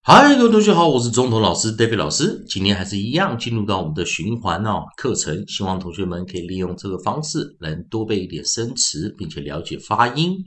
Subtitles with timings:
[0.00, 2.42] 嗨，各位同学好，我是中统老师 David 老师。
[2.48, 10.38] 今天还是一样进入到我们的循环哦课程，希望同学们可以利用这个方式，能多背一点生词，并且了解发音。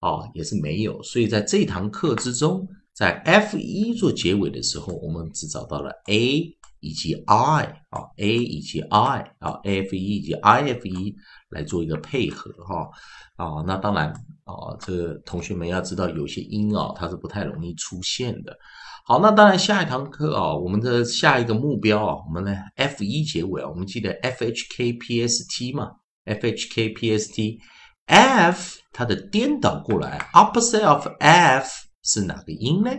[0.01, 1.01] 啊，也是没有。
[1.05, 10.63] 所以在这堂课之中，在 F E 做结尾的时候，我们只找到了 A 以及 I 啊，A 以及 I 啊 a f e 以及 I
[10.63, 11.15] F E
[11.51, 12.91] 来做一个配合哈
[13.37, 13.63] 啊。
[13.67, 14.13] 那当然
[14.53, 18.57] 啊，这个同学们要知道，有些音啊，它是不太容易出现的。
[19.05, 25.91] 好，那当然，下一堂课啊，我们的下一个目标啊，我们的 F 一结尾啊，我们记得 F H K P S T 嘛
[26.25, 31.71] ，F H K P S T，F 它的颠倒过来，opposite of F
[32.03, 32.91] 是哪个音呢？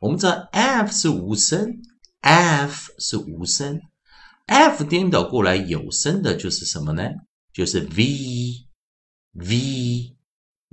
[0.00, 1.80] 我们知道 F 是无声
[2.22, 3.80] ，F 是无声
[4.46, 7.02] ，F 颠倒过来有声的就是什么呢？
[7.52, 9.46] 就是 V，V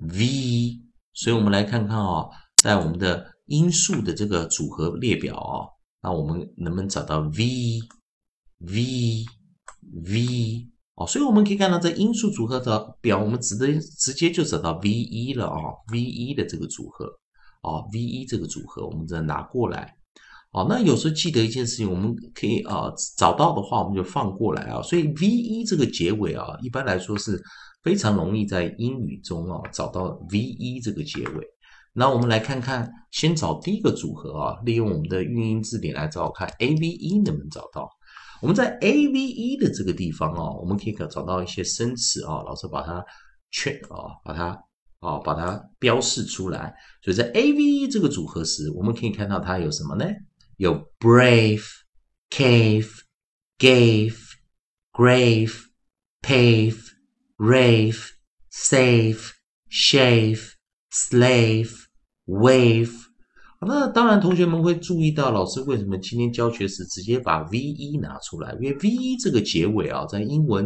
[0.02, 0.82] v，。
[1.14, 2.26] 所以我们来看看啊，
[2.58, 5.68] 在我们的因素的这个组合列表啊，
[6.02, 7.80] 那我们能不能找到 v
[8.60, 9.26] v
[10.06, 11.06] v 哦？
[11.06, 15.60] 所以我们可以看到，在因素组合的表，我们直接直接就找到 v 一了啊
[15.92, 17.06] ，v 一的这个组合
[17.62, 19.99] 啊，v 一这个组合，我们再拿过来。
[20.52, 24.82] 哦，那有时候记得一件事情，我们可以啊找到的话，我们就放过来啊。
[24.82, 27.40] 所以 v 一这个结尾啊，一般来说是
[27.84, 31.48] 非常容易在英语中啊找到 v 一这个结尾。
[31.94, 37.90] 那我们来看看，先找第一个组合啊，利用我们的韵音字典来找看 A V E 能不能找到。
[38.42, 43.04] 我们在 A V E 的这个地方啊，我们可以找到一些生词啊，老师把它
[43.52, 44.46] 圈啊，把它
[45.00, 46.74] 啊，把它标示出来。
[47.04, 50.06] 所以在 A V E 这个组合时，我们可以看到它有什么呢？
[50.60, 51.66] 有 brave、
[52.30, 52.90] cave、
[53.58, 54.16] gave、
[54.94, 55.56] grave、
[56.22, 56.78] pave、
[57.38, 58.10] rave、
[58.54, 59.32] save、
[59.72, 60.52] shave。
[60.92, 61.70] Slave,
[62.26, 62.90] wave，
[63.62, 68.54] 那当然，同学们会注意到，老师为什么今天教学时直接把 V 一拿出来？
[68.54, 70.66] 因为 V 一这个结尾啊，在英文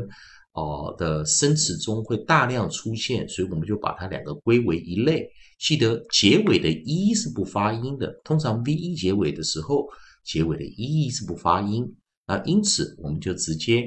[0.54, 5.28] 哦的生词中会大量出现，所以我们就把它两个归为一类。
[5.60, 9.88] 记得结尾的一是不发音的，通常 V 一结尾的时候，
[10.24, 11.96] 结尾的一是不发音。
[12.26, 13.86] 那因此，我们就直接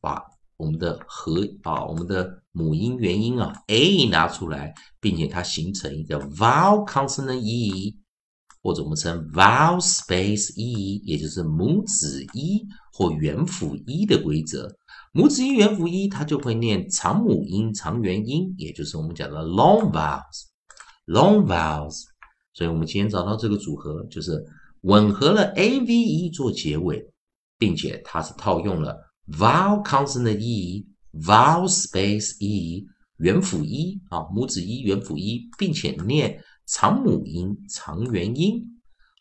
[0.00, 0.22] 把。
[0.58, 7.94] 我们的和把，我们的母音元音啊，a 拿出来，并且它形成一个 vowel consonant e，
[8.62, 12.64] 或者我们称 vowel space e，也就是母子一
[12.94, 14.66] 或元辅一的规则。
[15.16, 22.02] 母子一、元辅一，它就会念长母音、长元音，也就是我们讲的 long vowels，long vowels。
[22.52, 24.44] 所以，我们今天找到这个组合，就是
[24.82, 27.02] 吻合了 a v e 做结尾，
[27.56, 28.94] 并且它是套用了。
[29.26, 32.84] vowel consonant e vowel space e
[33.16, 38.62] 元辅一啊母子一元辅一，并且念长母音长元音。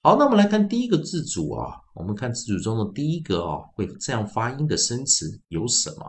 [0.05, 6.05] 好，那我们来看第一个字组啊，我们看字组中的第一个啊会这样发音的生词有什么？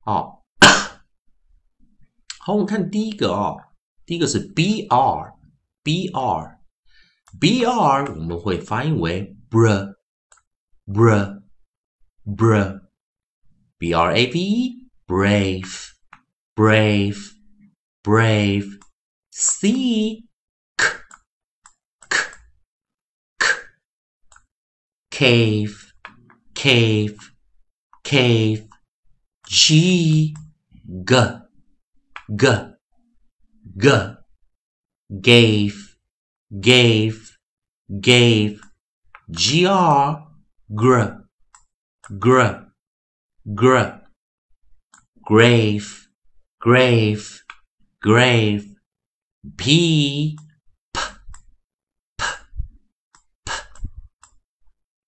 [0.00, 0.44] 好，
[2.40, 3.54] 好，我们看第一个啊，
[4.04, 4.88] 第一个是 br
[5.84, 6.58] br
[7.38, 9.94] br，我们会发音为 B R
[10.84, 12.82] B R
[13.78, 15.90] B R A B E Brave
[16.56, 17.30] Brave
[18.02, 18.80] Brave
[19.30, 20.27] C
[25.18, 25.92] Cave,
[26.54, 27.18] cave,
[28.04, 28.68] cave.
[29.48, 30.32] G,
[31.04, 31.16] g,
[32.36, 32.46] g,
[33.76, 33.90] g.
[35.20, 35.96] Gave,
[36.60, 37.36] gave,
[38.00, 38.60] gave.
[39.28, 39.64] Gr,
[40.76, 41.02] gr,
[42.16, 42.68] gr
[43.54, 44.00] gr,
[45.24, 46.08] grave,
[46.60, 47.42] grave,
[48.00, 48.76] grave,
[49.56, 50.36] p,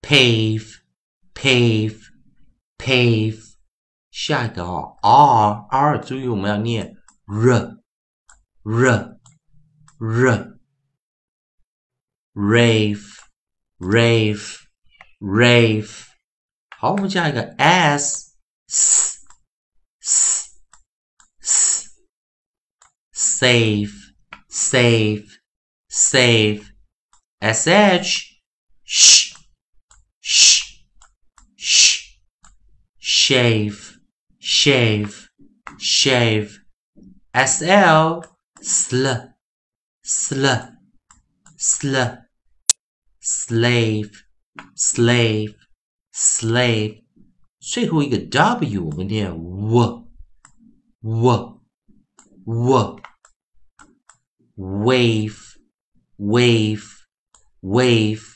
[0.10, 0.64] p, p,
[1.34, 2.00] pave,
[2.78, 3.56] pave，pave。
[4.10, 4.64] 下一个
[5.02, 7.80] 啊，r r，注意我们要念 r
[8.62, 9.18] r
[9.98, 10.58] r
[12.34, 13.18] rave
[13.78, 14.60] rave
[15.20, 16.06] rave。
[16.78, 18.32] 好，我们加一个 s
[18.68, 19.18] s
[20.00, 20.50] s
[21.40, 21.90] s
[23.12, 23.92] save
[24.48, 25.26] save
[25.90, 26.66] save
[27.40, 28.38] s h
[28.84, 29.29] sh sh
[33.20, 33.98] shave
[34.38, 35.28] shave
[35.78, 36.60] shave
[37.34, 38.22] sl
[38.60, 39.06] sl
[40.02, 40.46] sl
[41.56, 41.96] sl
[43.20, 44.10] slave
[44.74, 45.54] slave
[46.12, 47.02] slave
[47.60, 50.06] 最后一个 w 我们念 w
[51.02, 51.60] w
[52.44, 53.00] w
[54.56, 55.56] wave
[56.18, 56.84] wave
[57.60, 58.29] wave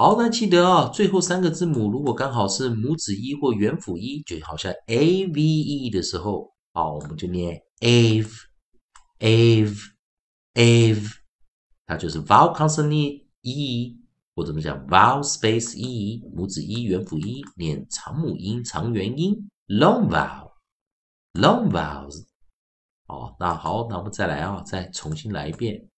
[0.00, 8.26] 好，那记得哦，最后三个字母如果刚好是母子一或元辅一，就好像 a v e 的时候，啊，我们就念 ave，ave，ave，
[11.84, 14.00] 它就是 vowel consonant e，
[14.34, 19.36] 或者我们讲 vowel space e，母子一元辅一，念长母音、长元音
[19.68, 22.24] ，long vowel，long vowels。
[23.08, 25.90] 哦，那好，那我们再来啊，再重新来一遍。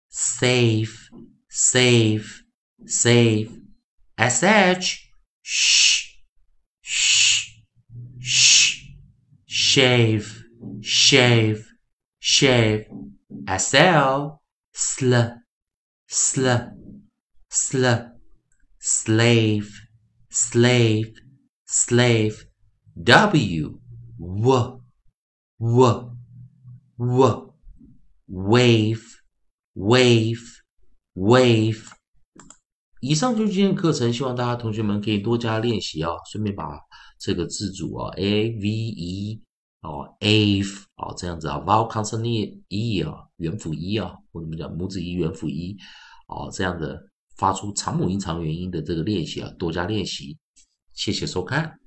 [0.09, 1.09] save,
[1.49, 2.43] save,
[2.85, 3.51] save,
[4.17, 5.07] sh,
[5.43, 6.17] sh,
[6.81, 7.49] sh,
[8.19, 8.85] sh,
[9.45, 10.43] shave,
[10.81, 11.67] shave,
[12.19, 12.85] shave,
[13.57, 14.39] sl,
[14.73, 15.13] sl,
[16.07, 16.47] sl,
[17.49, 17.85] sl,
[18.79, 19.81] slave,
[20.29, 21.13] slave,
[21.71, 22.35] slave,
[22.95, 23.79] w,
[24.19, 24.81] w,
[25.57, 26.17] w,
[26.97, 27.53] w,
[28.27, 29.01] wave,
[29.73, 30.59] wave,
[31.15, 31.87] wave。
[32.99, 36.77] 以上就是今天的课程，希望大家同学们可以多加练习啊，顺便把
[37.17, 39.41] 这个字组啊，a v e
[39.81, 40.67] 哦 a v
[40.97, 45.77] 哦，这样子啊，vowel consonant e 啊，元辅一啊，或者我们讲母子一元辅一
[46.27, 47.01] 哦，这样的
[47.37, 50.37] 发出长母音长元音的这个练习啊，多加练习。
[51.01, 51.80] 谢谢收看。